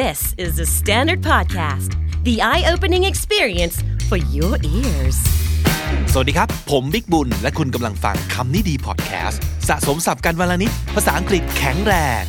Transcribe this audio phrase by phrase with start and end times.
[0.00, 1.90] This is the Standard Podcast,
[2.24, 3.76] the eye opening experience
[4.08, 5.18] for your ears.
[6.12, 12.24] สวัสดีครับ ผมบิ๊กบุญ และคุณกำลังฟังคำนี้ดีพอดแคสต์สะสมสับกันวลนิด ภาษาอังกฤษแข็งแรง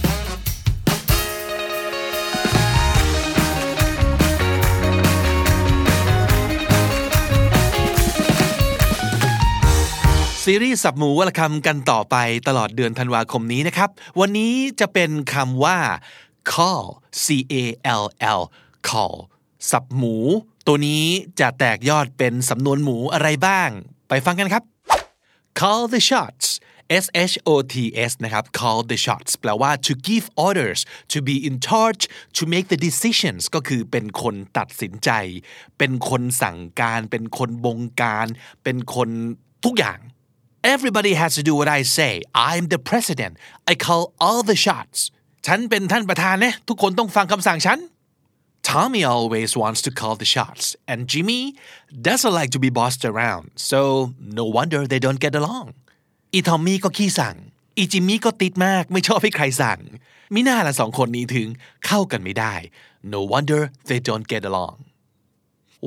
[10.48, 12.16] ซีรีส์สับหมูวลคำกันต่อไป
[12.48, 13.90] ตลอดเดือนธันวาคมนี้นะครับ
[14.20, 15.78] วันนี้จะเป็นคำว่า
[16.52, 16.86] call
[17.24, 17.56] c a
[18.02, 18.06] l
[18.40, 18.42] l
[18.90, 19.18] call
[19.72, 20.16] สับหมู
[20.68, 21.06] ตัวนี้
[21.40, 23.70] จะแตกยอดเป็นสำนวนหมูอะไรบ้าง
[24.10, 24.64] ไปฟังกันครับ
[25.60, 26.48] call the shots
[27.06, 27.76] S H O T
[28.10, 30.80] S นะครับ call the shots แปลว่า to give orders
[31.14, 32.04] to be in charge
[32.38, 35.10] to make the decisions ก็คือเป็นคนตัดสินใจ
[35.78, 38.28] เป็นคนสั่งการ เป็นคนบงการ
[38.64, 39.10] เป็นคน
[39.66, 40.00] ทุกอย่าง
[40.74, 42.12] Everybody has to do what I say
[42.50, 43.34] I'm the president
[43.72, 45.00] I call all the shots
[45.48, 47.80] ฉันเป็นท่านประธานนะทุกคนต้องฟังคำสั่งฉัน
[48.70, 51.42] Tommy always wants to call the shots and Jimmy
[52.08, 53.80] doesn't like to be bossed around so
[54.40, 55.68] no wonder they don't get along
[56.34, 57.36] อีทอมมี่ก็ขี้สั่ง
[57.78, 59.80] อีจิมมี่ก็ติดมากไม่ชอบให้ใครสั่ง
[60.34, 61.48] มิน่าละสองคนนี้ถึง
[61.86, 62.54] เข้ากันไม่ได้
[63.14, 64.78] no wonder they don't get along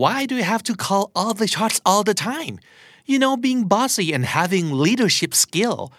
[0.05, 2.61] Why do you have to call all the shots all the time?
[3.07, 5.91] You know, being bossy and having leadership skill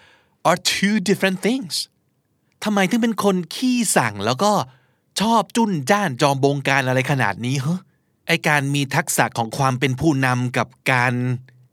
[0.46, 1.90] are two different things.
[2.64, 4.52] ทำไมถึงเป็นคนขี้สั่งแล้วก็
[5.22, 7.80] ชอบจุ้นจ้านจอมบงการอะไรขนาดนี้ฮะ
[8.28, 11.14] ไอการมีทักษะของความเป็นผู้นำกับการ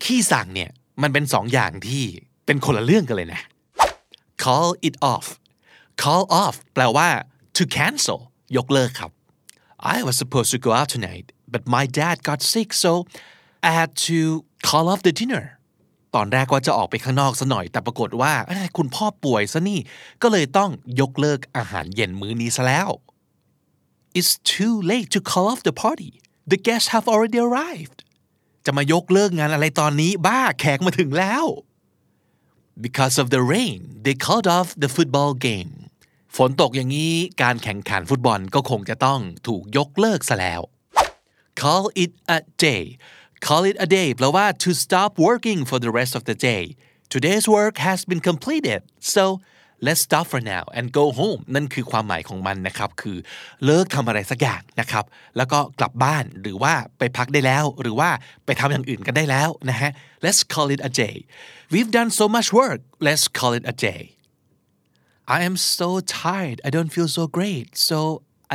[0.05, 0.71] ขี้สั่งเนี่ย
[1.03, 2.05] มันเป็นสองอย่างที่
[2.47, 3.41] เป็นคนละเรื่องกันเลยนะ
[4.45, 5.27] call it off
[6.03, 7.09] call off แปลว่า
[7.57, 8.21] to cancel
[8.57, 9.11] ยกเลิกครับ
[9.95, 12.93] I was supposed to go out tonight but my dad got sick so
[13.69, 14.19] I had to
[14.69, 15.45] call off the dinner
[16.15, 18.33] ตอนแรกว่าจะออกไปข้างนอกซะหน่อย แต่ปรากฏว่า
[18.77, 19.81] คุณพ่อป่วยซะนี่
[20.23, 20.71] ก็เลยต้อง
[21.01, 22.89] ยกเลิกอาหารเย็นมื้อนี้ซะแล้ว
[24.19, 26.13] It's too late to call off the party
[26.53, 27.99] the guests have already arrived
[28.65, 31.45] จะมายกเลิกงานอะไรตอนนี้บ้าแขกมาถึงแล้ว
[32.85, 35.73] Because of the rain they called off the football game
[36.37, 40.61] ฝนตกอย่างนี้การแข่งขันฟุตบอลก็คงจะต้องถูกยกเลิกซะแล้ว
[41.61, 42.83] call it a day
[43.48, 46.64] call it a day แปลว่า to stop working for the rest of the day
[47.14, 48.80] today's work has been completed
[49.16, 49.24] so
[49.88, 53.18] let's stop for now and go home นั่นคือความหมายของมันนะครับ คือ
[53.66, 55.06] เลิกทำอะไรสักอย่างนะครับ
[55.38, 58.10] แล้วก็กลับบ้านหรือว่าไปพักได้แล้ว หรือว่า
[58.46, 59.92] ไปทำอย่างอื่นกันได้แล้วนะฮะ
[60.24, 61.16] let's call it a day
[61.74, 64.04] we've done so much work let's call it a day
[65.38, 65.90] I am so
[66.24, 67.98] tired I don't feel so great so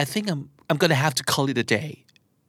[0.01, 1.91] I think I'm I'm gonna have to call it a day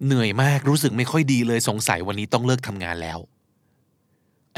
[0.07, 3.19] เหนื่อยมากรู้สึกไม่ค่อยดีเลยสงสัยวันนี้ต้องเลิกทำงานแล้ว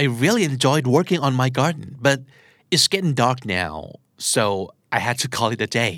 [0.03, 2.19] I really enjoyed working on my garden but
[2.73, 3.75] it's getting dark now
[4.35, 4.45] so
[4.97, 5.95] I had to call it a day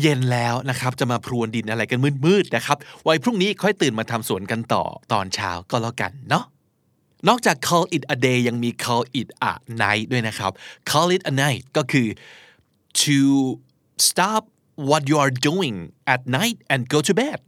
[0.00, 6.44] เย็นแล้วนะครับจะมาพรวนดินอะไรกันมืดๆนะครับไว้พรุ่งนี้ค่อยตื่นมาทำสวนกันต่อตอนเช้าก็แล้วกันเนาะ
[7.28, 10.52] นอกจาก call it a day ยังมี call it a night ด้วยนะครับ
[10.90, 12.08] call it a night ก็คือ
[13.02, 13.18] to
[14.08, 14.42] stop
[14.88, 15.76] what you are doing
[16.14, 17.40] at night and go to bed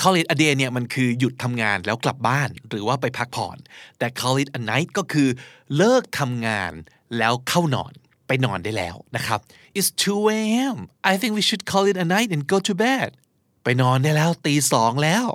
[0.00, 3.56] call it a day เนี่ยมันคือหยุดทำงานแล้วกลับบ้านหรือว่าไปพักผ่อน
[3.98, 5.28] แต่ call it a night ก็คือ
[5.76, 6.72] เลิกทำงาน
[7.18, 7.92] แล้วเข้านอน
[8.26, 9.40] ไปนอนได้แล้วนะครับ
[9.78, 10.76] it's 2 a.m.
[11.10, 13.10] I think we should call it a night and go to bed
[13.64, 15.26] ไปนอนได้แล้วตีสองแล้ว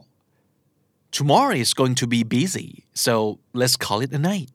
[1.17, 2.69] tomorrow is going to be busy
[3.05, 3.13] so
[3.59, 4.51] let's call it a night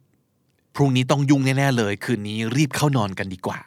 [0.74, 3.60] พรุ่งนี้ต้องยุ่งแน่ ๆ เลย คืนนี้รีบเข้านอนกันดีกว่า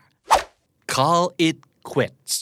[0.93, 1.57] call it
[1.91, 2.33] quits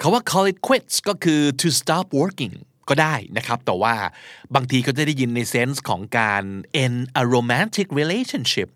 [0.00, 2.54] คาว่า call it quits ก็คือ to stop working
[2.90, 3.94] ก็ได้นะครับ แต่ว่า
[4.54, 6.44] บางทีก็จะได้ยินในเซนส์ของการ
[6.84, 8.68] end a romantic relationship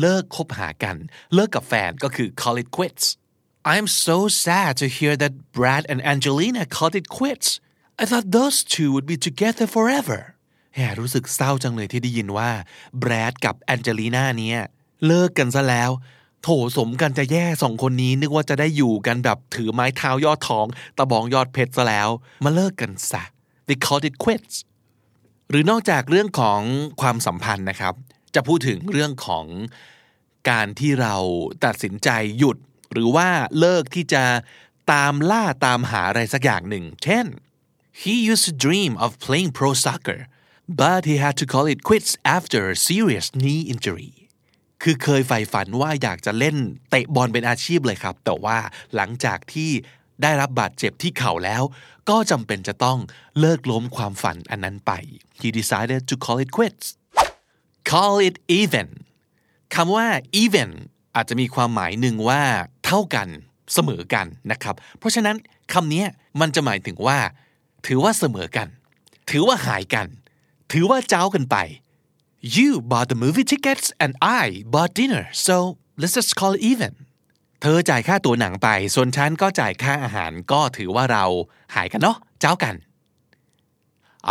[0.00, 0.96] เลิกคบหากัน
[1.34, 3.06] เลิกกับแฟนก็คือ call it quits
[3.72, 7.48] I'm so sad to hear that Brad and Angelina called it quits
[8.02, 10.20] I thought those two would be together forever
[10.74, 12.50] แหมรู้สึกเศร้าจังเลยที่ได้ยินว่า
[13.00, 14.60] แบรดกับแอนเจลีนาเนี่ย
[15.06, 15.90] เลิกกันซะแล้ว
[16.42, 20.66] โถสมกันจะแย่สองคนนี้นึกว่าจะได้อยู่กันแบบถือไม้เท้ายอดทอง
[20.98, 22.08] ตะบองยอดเพชรซะแล้ว
[22.44, 23.22] มาเลิกกันซะ
[23.68, 24.54] they called it quits
[25.50, 26.60] หรือนอกจากเรื่องของ
[27.00, 27.94] ความสัมพันธ์นะครับ
[28.34, 29.46] จะพูดถึงเรื่องของ
[30.50, 31.16] การที่เรา
[31.64, 32.56] ตัดสินใจหยุด
[32.92, 33.28] หรือว่า
[33.58, 34.24] เลิกที่จะ
[34.92, 37.26] ตามล่าตามหาอะไรสักอย่างหนึ่ง เช่น
[38.02, 40.20] he used to dream of playing pro soccer
[40.80, 44.12] but he had to call it quits after a serious knee injury
[44.82, 46.56] คือเคยใฝ่ฝันว่าอยากจะเล่น
[46.90, 48.58] เตะบอลเป็นอาชีพเลยครับ แต่ว่า
[48.94, 49.70] หลังจากที่
[50.22, 51.62] ได้รับบาดเจ็บที่เข่าแล้ว
[52.10, 52.98] ก็จำเป็นจะต้อง
[53.38, 54.92] เลิกล้มความฝันอันนั้นไป
[55.40, 56.86] he decided to call it quits
[57.90, 58.88] call it even
[59.74, 60.06] คำว่า
[60.42, 60.70] even
[61.14, 62.42] อาจจะมีความหมายหนึ่งว่า
[62.86, 63.28] เท่ากัน
[63.74, 65.36] เสมอกันนะครับ เพราะฉะนั้น
[65.72, 66.04] คำนี้
[66.40, 67.18] มันจะหมายถึงว่า
[67.86, 68.68] ถือว่าเสมอกัน
[69.30, 70.06] ถือว่าหายกัน
[70.72, 71.56] ถือว่าเจ้ากันไป
[72.56, 74.12] you bought the movie tickets and
[74.42, 75.56] I bought dinner so
[76.00, 76.92] let's just call it even
[77.62, 81.24] เธอจ่ายค่าตั๋วหนังไป ส่วนฉันก็จ่ายค่าอาหารก็ถือว่าเรา
[81.74, 82.74] หายกันเนาะเจ้ากัน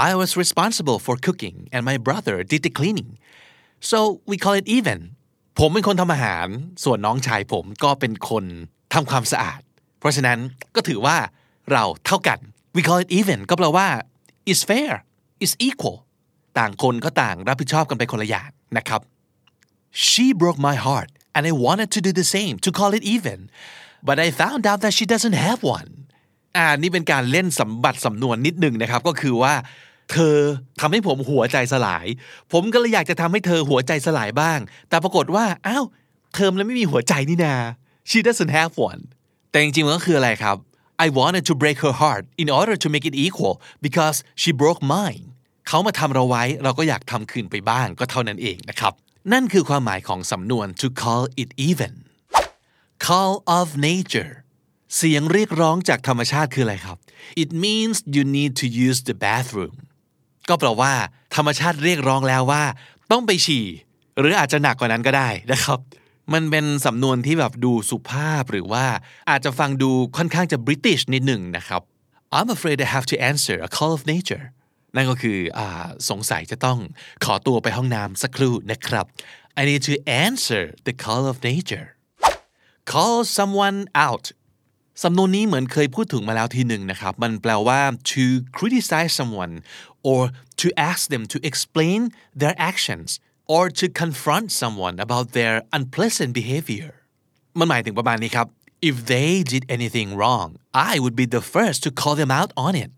[0.08, 3.12] I was responsible for cooking and my brother did the cleaning
[3.90, 3.98] so
[4.30, 5.00] we call it even
[5.60, 6.48] ผมเป็นคนทำอาหาร
[6.84, 8.46] ส่วนน้องชายผมก็เป็นคน
[8.94, 9.62] ทำความสะอาด
[10.00, 10.40] เพราะฉะนั้น
[10.76, 11.18] ก็ถือว่า
[11.72, 12.40] เราเท่ากัน
[12.76, 13.88] we call it even ก็แปลว่า
[14.52, 14.94] is fair
[15.46, 15.98] is equal
[16.58, 19.02] ต่างคนก็ต่างรับผิดชอบกันไปคนละอย่างนะครับ
[20.06, 23.40] she broke my heart and I wanted to do the same to call it even
[24.08, 25.90] but I found out that she doesn't have one
[26.58, 29.54] อ่านี่เป็นการเล่นสมบัติสำนวนนิดหนึ่งนะครับ ก็คือว่า
[30.12, 30.38] เธอ
[30.80, 32.06] ทำให้ผมหัวใจสลาย
[32.52, 35.86] ผมก็เลยอยากจะทำให้เธอหัวใจสลายบ้าง แต่ปรากฏว่าอ้าว
[36.36, 37.56] เธอมันไม่มีหัวใจนี่นา
[38.10, 39.02] she doesn't have one
[39.52, 40.58] แต่จริงๆมันก็คืออะไรครับ
[41.06, 43.56] I wanted to break her heart in order to make it equal
[43.86, 45.24] because she broke mine
[45.68, 48.94] เขามาทำเราไว้เราก็อยากทำคืนไปบ้างก็เท่านั้นเองนะครับ
[49.34, 51.94] นั่นคือความหมายของสำนวน to call it even
[53.06, 54.34] call of nature
[54.96, 56.98] เสียงเรียกร้องจากธรรมชาติคืออะไรครับ
[57.44, 59.76] it means you need to use the bathroom
[60.50, 60.94] ก็แปลว่า
[61.36, 62.64] ธรรมชาติเรียกร้องแล้วว่า
[63.12, 63.66] ต้องไปฉี่
[64.20, 65.80] หรืออาจจะหนักกว่านั้นก็ได้นะครับ
[66.34, 68.86] มันเป็นสำนวนที่แบบดูสุภาพหรือว่า
[69.30, 71.82] อาจจะฟังดูค่อนข้างจะบริติชนิดหนึ่งนะครับ
[72.38, 74.46] I'm afraid I have to answer a call of nature
[74.98, 75.60] นั่นก็คืออ
[76.10, 76.80] สงสัยจะต้อง
[77.26, 79.06] ขอตัวไปห้องน้ำสักครู่นะครับ
[79.60, 79.96] I need to
[80.26, 81.88] answer the call of nature
[82.92, 84.26] call someone out
[85.04, 87.80] สำนวนนี้เหมือนเคยพูดถึงมาแล้วทีหนึ่งนะครับ มันแปลว่า
[88.12, 88.26] to
[88.58, 89.54] criticize someone
[90.10, 90.22] or
[90.62, 92.00] to ask them to explain
[92.42, 93.10] their actions
[93.56, 96.90] or to confront someone about their unpleasant behavior
[97.58, 98.48] มันหมายถึงประมาณนี้ครับ
[98.90, 100.50] if they did anything wrong
[100.92, 102.92] I would be the first to call them out on it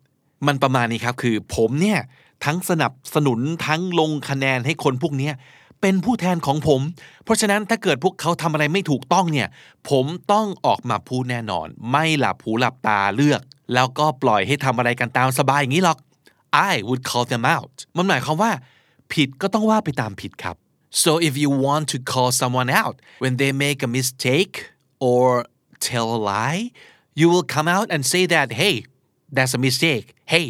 [0.47, 1.99] มันประมาณนี้ครับคือผมเนี่ย
[2.45, 5.31] ทั้งสนับสนุนทั้งลงคะแนนให้คนพวกนี้
[5.81, 6.81] เป็นผู้แทนของผม
[7.23, 9.47] เพราะฉะนั้นถ้าเกิดพวกเขาทำอะไรไม่ถูกต้องเนี่ย
[9.89, 13.41] ผมต้องออกมาพูดแน่นอน ไม่หลับหูหลับตาเลือก
[13.73, 15.97] แล้วก็ปล่อยให้ทำอะไรกันตามสบายอย่างนี้หรอก
[16.69, 18.51] I would call them out มันหมายความว่า
[19.13, 20.55] ผิดก็ต้องว่าไปตามผิดครับ
[21.03, 24.55] so if you want to call someone out when they make a mistake
[25.07, 25.25] or
[25.87, 26.61] tell a lie
[27.19, 28.75] you will come out and say that hey
[29.35, 30.47] that's a mistake hey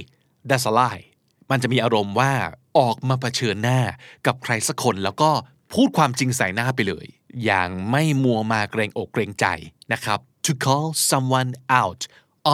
[0.50, 1.04] that's a lie
[1.52, 2.34] มันจะมีอารมณ์ว่า
[2.80, 3.80] ออกมาเผชิญหน้า
[4.26, 5.32] กับใครสักคนแล้วก็
[5.74, 7.06] พูดความจริงใส่หน้าไปเลย
[7.46, 9.46] อย่างไม่มัวมาเกรงอกเกรงใจ
[9.94, 12.02] นะครับ to call someone out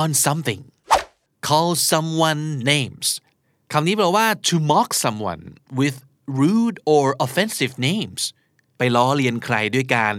[0.01, 0.62] on something
[1.48, 2.44] call someone
[2.74, 3.07] names
[3.71, 5.44] คำนี้แปลว่า to mock someone
[5.80, 5.95] with
[6.42, 8.21] rude or offensive names
[8.77, 10.16] ไปล้อเลียนใครด้วยการ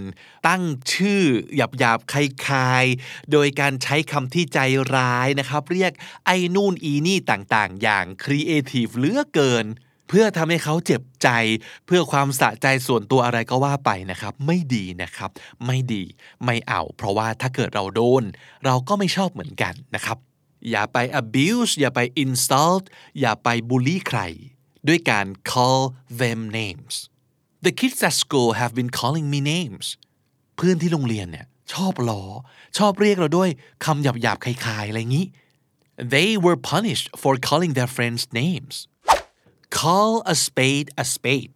[0.49, 0.63] ตั้ง
[0.93, 1.23] ชื่อ
[1.57, 2.15] หยาบหยาบค
[2.47, 4.59] คายๆ โดยการใช้คำที่ใจ
[4.95, 5.93] ร้ายนะครับ เรียก
[6.27, 9.67] ไอ้นู่นอีนี่ต่างๆ อย่างครีเอทีฟเหลือเกิน
[10.09, 11.29] เพื่อทำให้เขาเจ็บใจ
[11.87, 15.31] เพื่อความสะใจส่วนตัวอะไรก็ว่าไปนะครับ ไม่ดีนะครับ
[15.67, 16.03] ไม่ดี
[16.45, 18.25] ไม่เอา เพราะว่าถ้าเกิดเราโดน
[18.65, 20.19] เราก็ไม่ชอบเหมือนกันนะครับ
[20.71, 22.85] อย่าไป abuse อย่าไป insult
[23.21, 24.21] อย่าไปบูลลี่ใคร
[24.89, 25.83] ด้วยการ call
[26.21, 26.95] them names
[27.67, 29.87] The kids at school have been calling me names
[30.57, 32.23] เพื่อนที่โรงเรียนเนี่ยชอบล้อ
[32.79, 33.51] ชอบเรียกเราด้วย
[33.85, 35.27] คำหยาบๆคลายๆอะไรงี้
[36.15, 38.75] They were punished for calling their friends names
[39.79, 41.53] Call a spade a spade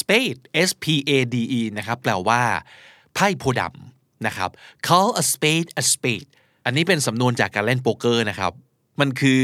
[0.00, 0.84] spade S P
[1.16, 2.42] A D E นะครับแปลว่า
[3.14, 4.50] ไพ่โพดำนะครับ
[4.86, 6.28] Call a spade a spade
[6.64, 8.52] อันนี้เป็นสำนวนจากการเล่นโป๊กเกอร์นะครับ
[9.00, 9.42] มันคือ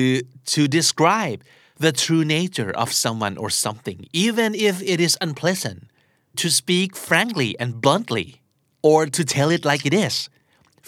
[0.53, 1.39] to describe
[1.85, 5.81] the true nature of someone or something even if it is unpleasant
[6.41, 8.27] to speak frankly and bluntly
[8.89, 10.17] or to tell it like it is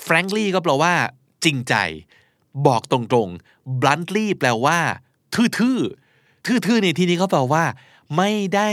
[0.07, 0.95] frankly ก็แปลว่า
[1.45, 1.75] จริงใจ
[2.67, 4.79] บอกตรงๆ bluntly แปลว่า
[5.35, 7.65] ทื่อๆ ทื่อๆ ในที่นี้ก็แปลว่า
[8.17, 8.71] ไม่ได้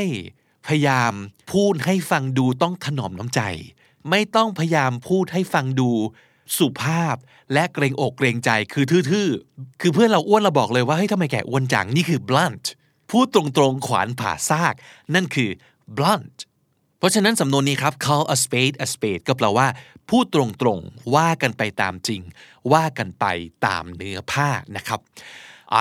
[0.67, 1.13] พยายาม
[1.51, 3.41] พูดให้ฟังดูต้องถนอมน้ำใจ
[4.09, 5.89] ไม่ต้องพยายามพูดให้ฟังดู
[6.57, 7.15] สุภาพ
[7.53, 12.65] และเกรงอกเกรงใจคือทื่อๆ คือเพื่อนเราอ้วนเราบอกเลยว่าเฮ้ยทำไมแกอ้วนจังนี่คือ blunt
[13.11, 14.73] พูดตรงๆ ขวานผ่าซาก
[15.15, 15.49] นั่นคือ
[15.97, 16.37] blunt
[16.99, 19.67] เพราะฉะนั้นสำนวนนี้ครับ call a spade a spade ก็แปลว่า
[20.09, 22.21] พูดตรงๆ ว่ากันไปตามจริง
[22.73, 23.25] ว่ากันไป
[23.65, 24.99] ตามเนื้อผ้านะครับ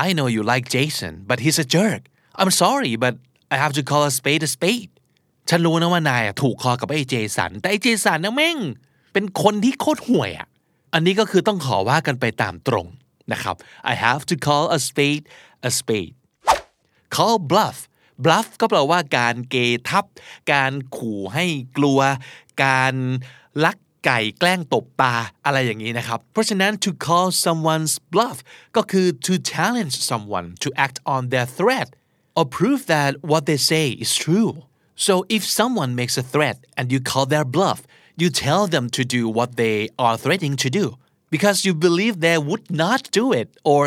[0.05, 2.03] I know you like Jason but he's a jerk
[2.41, 3.15] I'm sorry but
[3.55, 4.91] I have to call a spade a spade
[5.49, 8.59] ฉันรู้นะว่านายถูกคอกับไอ้เจสัน แต่ไอ้เจสันนะแม่ง
[9.13, 10.49] เป็นคนที่โคตรห่วยอะ
[10.95, 12.87] อันนี้ก็คือต้องขอว่ากันไปตามตรง
[13.33, 13.57] นะครับ
[13.93, 15.25] I have to call a spade
[15.69, 16.15] a spade
[17.15, 17.79] call bluff
[18.25, 19.57] bluff ก็แปลว่าการเก
[19.89, 20.05] ทับ
[20.53, 21.45] การขู่ให้
[21.77, 22.01] กลัว
[22.65, 22.95] การ
[23.65, 28.39] ลักไก่แกล้งตบตาอะไรอย่างนี้นะครับ เพราะฉะนั้น to call someone's bluff
[28.77, 31.89] ก็คือ to challenge someone to act on their threat
[32.37, 34.51] or prove that what they say is true
[35.07, 37.81] so if someone makes a threat and you call their bluff
[38.21, 40.85] you tell them to do what they are threatening to do
[41.35, 43.81] because you believe they would not do it or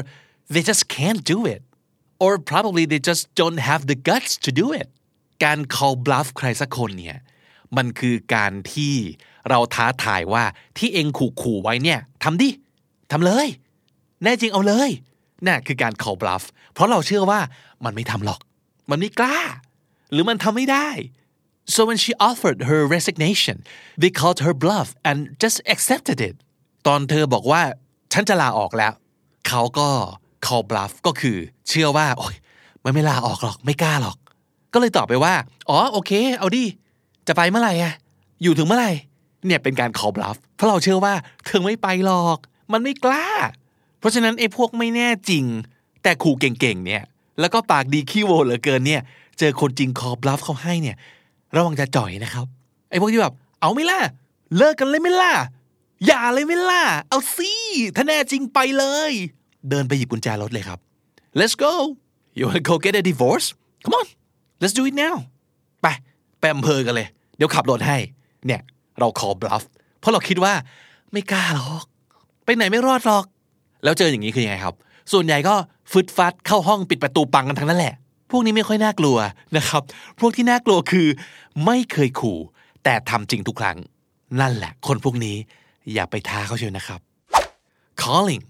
[0.53, 1.61] they just can't do it
[2.23, 4.87] or probably they just don't have the guts to do it
[5.43, 7.17] การ call bluff ใครสักคนเนี่ย
[7.77, 8.93] มันคือการที่
[9.49, 10.43] เราท้าทายว่า
[10.77, 12.49] ที่เองขู่ขู่ไว้เนี่ยทำดิ
[13.11, 13.47] ทำเลย
[14.23, 14.89] แน่จริงเอาเลย
[15.45, 17.39] นั่นคือการ call bluff เพราะเราเชื่อว่า
[17.85, 18.39] มันไม่ทำหรอก
[18.89, 19.39] มันไม่กล้า
[20.11, 20.89] หรือมันทำไม่ได้
[21.73, 23.57] so when she offered her resignation
[24.01, 26.35] they called her bluff and just accepted it
[26.87, 27.61] ตอนเธอบอกว่า
[28.13, 28.93] ฉันจะลาออกแล้ว
[29.47, 29.89] เขาก็
[30.45, 31.37] call bluff ก็คือ
[31.69, 32.35] เชื่อว่าโอ๊ย
[32.83, 34.17] มันไม่ลาออกหรอกไม่กล้าหรอก
[34.73, 35.33] ก็เลยตอบไปว่า
[35.69, 36.63] อ๋อโอเค เอาดิ
[37.27, 37.93] จะไปเมื่อไหร่อะ
[38.43, 38.91] อยู่ถึงเมื่อไหร่
[39.45, 41.13] เนี่ยเป็นการ call bluff เพราะเราเชื่อว่า
[41.45, 42.37] เธอไม่ไปหรอก
[42.71, 43.27] มันไม่กล้า
[43.99, 45.45] เพราะฉะนั้นไอ้พวกไม่แน่จริง
[46.03, 47.03] แต่ขู่เก่งๆเนี่ย
[47.39, 49.01] แล้วก็ปากดีขี้โวเหลือเกินเนี่ย
[49.39, 50.95] เจอคนจริง call bluff เขาให้เนี่ย
[51.55, 52.45] ระวังจะจ่อยนะครับ
[52.89, 53.99] ไอ้พวกที่แบบเอาไม่ล่ะ
[54.57, 55.33] เลิกกันเลยไม่ล่ะ
[56.05, 57.51] อย่าเลยไม่ล่ะเอาสิ
[57.95, 59.11] ถ้าแน่จริงไปเลย
[59.69, 60.79] เดินไปหยิบกุญแจรถเลยครับ
[61.39, 61.73] let's go
[62.37, 63.47] you wanna go get a divorce
[63.83, 64.07] come on
[64.61, 65.15] let's do it now
[65.81, 65.87] ไป
[66.39, 67.97] ไปอำเภอกันเลย เดี๋ยวขับรถให้
[68.45, 68.61] เนี่ย
[68.99, 69.63] เรา call bluff
[69.99, 70.53] เพราะเราคิดว่า
[71.11, 71.85] ไม่กล้าหรอก
[72.45, 73.25] ไปไหนไม่รอดหรอก
[73.83, 74.75] แล้วเจออย่างนี้คือยังไงครับ
[75.11, 75.55] ส่วนใหญ่ก็
[75.91, 77.93] ฟึดฟัดเข้าห้องปิดประตูปังกันทั้งนั้นแหละ
[78.31, 79.17] พวกนี้ไม่ค่อยน่ากลัว
[79.57, 79.81] นะครับ
[80.19, 81.07] พวกที่น่ากลัวคือ
[81.65, 82.39] ไม่เคยขู่
[82.83, 83.77] แต่ทำจริงทุกครั้ง
[84.41, 85.37] นั่นแหละ คนพวกนี้
[85.93, 86.99] อย่าไปท้าเขาเชียวนะครับ
[88.03, 88.43] calling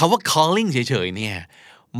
[0.00, 1.36] คาว่า calling เฉยๆเนี่ย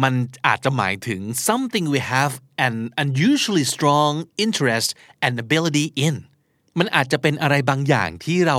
[0.02, 0.14] มัน
[0.46, 2.32] อาจจะหมายถึง something we have
[2.66, 4.12] an unusually strong
[4.44, 4.88] interest
[5.24, 6.16] and ability in
[6.78, 8.58] มันอาจจะเป็นอะไรบางอย่างที่เรา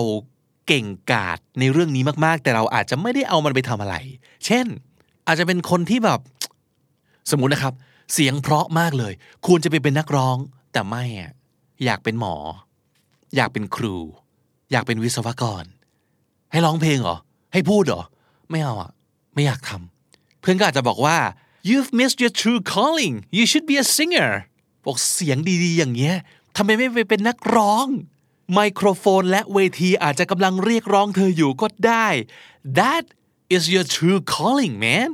[0.67, 3.95] เก่งกาจในเรื่องนี้มากๆ แต่เราอาจจะไม่ได้เอามันไปทำอะไร
[4.45, 4.65] เช่น
[5.27, 6.19] อาจจะเป็นคนที่แบบ
[7.31, 7.73] สมมุตินะครับ
[8.13, 9.13] เสียงเพราะมากเลย
[9.47, 10.37] ควรจะไปเป็นนักร้อง
[10.73, 11.31] แต่ไม่อะ
[11.85, 12.35] อยากเป็นหมอ
[13.35, 13.95] อยากเป็นครู
[14.71, 15.63] อยากเป็นวิศวกร
[16.51, 17.17] ให้ร้องเพลงเหรอ
[17.53, 18.03] ให้พูดเหรอ
[18.51, 18.91] ไม่เอาอะ
[19.33, 21.17] ไม่อยากทำเพื่อนก็อาจจะบอกว่า
[21.69, 24.31] you've missed your true calling you should be a singer
[24.85, 26.15] บอกเสียงดีๆ อย่างเงี้ย
[26.55, 27.87] ทำไมไม่ไปเป็นนักร้อง
[28.53, 32.07] ไมโครโฟนและเวทีอาจจะกำลังเรียกร้องเธออยู่ก็ได้
[32.79, 33.05] that
[33.55, 35.09] is your true calling man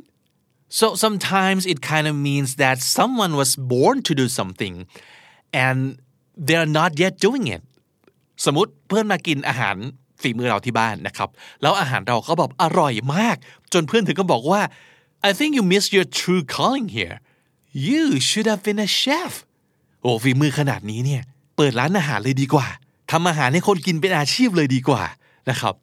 [0.80, 4.76] so sometimes it kind of means that someone was born to do something
[5.66, 5.78] and
[6.48, 7.62] they're not yet doing it
[8.46, 9.78] สมมติเพื่อนมากินอาหาร
[10.22, 11.30] ฝีมือเราที่บ้านนะครับ
[11.62, 13.36] แล้วอาหารเราก็แบบอร่อยมาก
[13.74, 14.62] จนเพื่อนถึงก็บอกว่า
[15.28, 17.16] I think you missed your true calling here
[17.90, 19.34] you should have been a chef
[20.02, 21.22] โอ้ฝีมือขนาดนี้เนี่ย
[21.58, 22.68] เปิดร้านอาหารเลยดีกว่า
[23.12, 25.04] ทำอาหารให้คนกินเป็นอาชีพเลยดีกว่า
[25.50, 25.74] นะครับ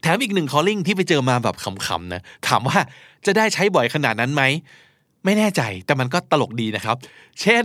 [0.00, 2.78] แถมอีกหนึ่ง calling ที่ไปเจอมาแบบขำๆนะถามว่า
[3.26, 4.42] จะได้ใช้บ่อยขนาดนั้นไหม
[5.24, 6.96] ไม่แน่ใจแต่มันก็ตลกดีนะครับ
[7.40, 7.64] เช่น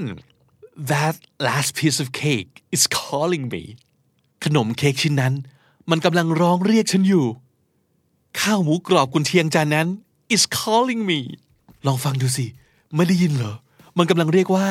[0.92, 1.16] that
[1.48, 3.64] last piece of cake is calling me
[4.46, 5.34] ขนมเค้กชิ้นนั้น
[5.90, 7.26] มันกำลังร้องเรียกฉันอยู่
[8.40, 9.88] ข้าวหมูกรอบกุนเชียงจานนั้น
[10.36, 11.20] is calling me
[11.86, 12.46] ลองฟังดูสิ
[12.96, 13.56] ไม่ได้ยินเหรอ
[13.98, 14.68] มันกำลังเรียกว่า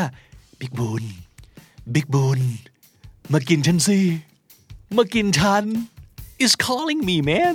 [0.61, 1.05] บิ๊กบุญ
[1.95, 2.41] บิ๊กบุญ
[3.33, 3.99] มากินฉันสิ
[4.97, 5.65] มากินฉัน
[6.45, 7.55] is calling me man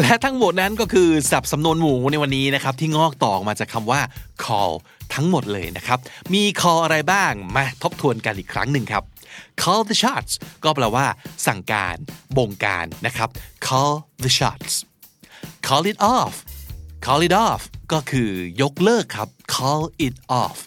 [0.00, 4.00] และทั้งหมดนั้นก็คือสับสำนวนหมูในวันนี้นะครับ ที่งอกต่อมาจากคำว่า
[4.44, 4.74] call
[5.20, 5.98] ทั้งหมดเลยนะครับ
[6.34, 9.04] มี call อะไรบ้าง มาทบทวนกันอีกครั้งหนึ่งครับ
[9.62, 10.32] call the shots
[10.64, 11.06] ก็แปลว่า
[11.46, 11.96] สั่งการ
[12.36, 13.28] บงการนะครับ
[13.66, 14.74] call the shots
[15.66, 16.34] call it off
[17.04, 17.62] call it off
[17.92, 18.30] ก็คือ
[18.62, 20.58] ยกเลิกครับ call it off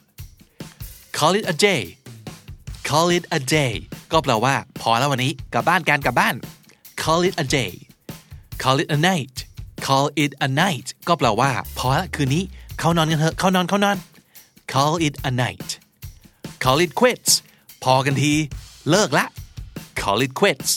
[1.18, 1.84] call it a day
[2.90, 3.74] call it a day
[4.12, 6.36] ก็แปลว่า พอแล้ววันนี้กลับบ้านกันกลับบ้าน
[7.02, 7.74] call it a day
[8.62, 9.38] call it a night
[9.86, 12.44] call it a night ก็แปลว่า พอละคืนนี้
[12.80, 13.98] เข้านอนกันเถอะ เข้านอนเข้านอน
[14.72, 15.70] call it a night
[16.64, 17.32] call it quits
[17.84, 18.34] พอกันที
[18.90, 19.26] เลิกละ
[20.02, 20.72] call it quits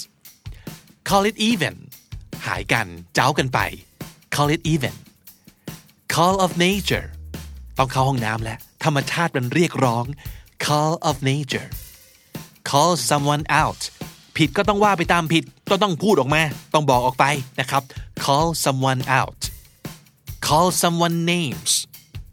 [1.08, 1.74] call it even
[2.46, 3.58] หายกันเจ้ากันไป
[4.34, 4.94] call it even
[6.14, 7.06] call of nature
[7.78, 10.04] ต้องเข้าห้องน้ำแล้วธรรมชาติมันเรียกร้อง
[10.66, 11.68] call of nature
[12.70, 13.80] call someone out
[14.36, 16.42] ผิดก็ต้องว่าไปตามผิดก็ต้องพูดออกมา
[16.74, 17.24] ต้องบอกออกไป
[17.60, 17.82] นะครับ
[18.24, 19.40] call someone out
[20.46, 21.72] call someone names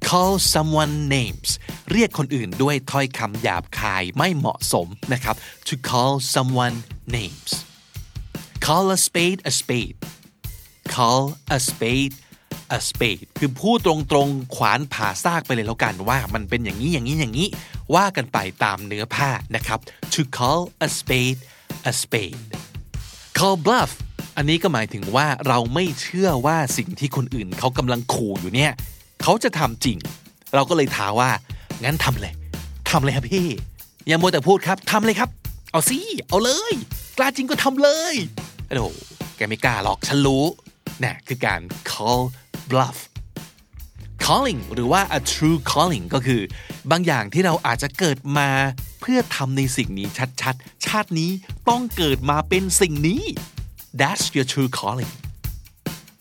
[0.10, 1.50] call someone names
[1.92, 5.36] เรียกคนอื่นด้วยถ้อยคำหยาบคายไม่เหมาะสมนะครับ
[5.68, 6.76] to call someone
[7.16, 7.52] names
[8.66, 9.98] call a spade a spade
[10.94, 11.24] call
[11.56, 12.14] a spade
[12.78, 13.94] a spade คือพูดตร
[14.26, 17.48] งๆ ขวานผ่าซากไปเลยแล้วกันว่ามันเป็นอย่างนี้อย่างนี้อย่างนี้
[17.96, 19.80] ว่ากันไปตามเนื้อผ้านะครับ
[20.14, 21.40] to call a spade
[21.90, 22.42] a spade
[23.38, 23.92] call bluff
[24.38, 28.74] อันนี้ก็หมายถึงว่าเราไม่เชื่อว่าสิ่งที่คนอื่นเขากำลังขู่อยู่เนี่ย
[29.26, 29.98] เขาจะทำจริง
[30.56, 31.30] เราก็เลยท้าว่า
[31.84, 32.34] งั้นทำเลย
[32.90, 33.48] ทำเลยครับพี่
[34.08, 35.30] อย่ามัวแต่พูดครับทำเลยครับ
[35.72, 36.74] เอาสิเอาเลย
[37.18, 38.14] กล้าจริงก็ทำเลย
[38.68, 38.88] โอ้โห
[39.36, 40.44] แกไม่กล้าหรอกฉันรู้
[41.04, 41.62] น่คือการ
[41.92, 42.24] call
[42.70, 42.98] bluff
[44.26, 46.42] calling หรือว่า a true calling ก็คือ
[46.92, 48.50] บางอย่างที่เราอาจจะเกิดมา
[49.02, 50.08] เพื่อทำในสิ่งนี้
[50.42, 51.32] ชัดๆ ชาตินี้
[51.70, 53.24] ต้องเกิดมาเป็นสิ่งนี้
[54.00, 55.12] that's your true calling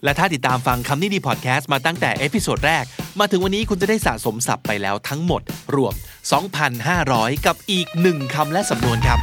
[0.05, 2.85] และถ้าติดตามฟังคำนี้ดีพอดแคสต์มาตั้งแต่ episode แรก
[3.21, 5.43] มาถึงวันนี้คุณจะได้สะสมศัพท์ไปแล้วทั้งหมด
[5.75, 5.95] รวม
[6.71, 9.19] 2,500 กับอีก 1คำและสำนวนครับ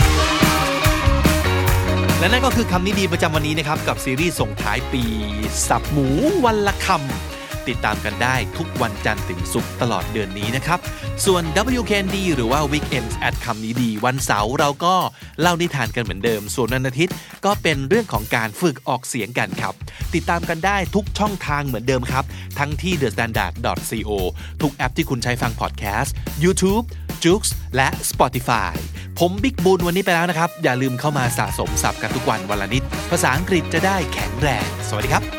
[2.20, 5.04] และนั่นก็คือคำนี้ดีประจำวันนี้นะครับ กับซีรีส์ส่งท้ายปี
[5.68, 6.08] ศัพท์หมู
[6.46, 7.29] วันละคำ
[7.68, 10.80] ติดตามกันได้ทุกวันจันทร์ถึงศุกร์ตลอดเดือนนี้นะครับ
[11.26, 11.44] ส่วน
[11.80, 14.96] WKND หรือว่า Weekends at คำนี้ดี วันเสาร์เราก็
[15.42, 17.16] เล่านิทานกันเหมือนเดิม ส่วนวันอาทิตย์
[17.46, 19.74] ก็เป็นเรื่องของการฝึกออกเสียงกันครับ
[20.16, 22.24] ติดตามกันได้ทุกช่องทางเหมือนเดิมครับ
[22.60, 24.12] ทั้งที่ thestandard.co
[24.62, 26.14] ทุกแอปที่คุณใช้ฟังพอดแคสต์
[26.44, 26.86] YouTube
[27.24, 27.44] j o o x
[27.76, 28.74] และ Spotify
[29.20, 35.39] ผมบิ๊กบูลวันนี้ไปแล้วนะครับ อย่าลืมเข้ามาสะสมศัพท์กันทุกวันวันละนิด ภาษาอังกฤษจะได้แข็งแรง สวัสดีครับ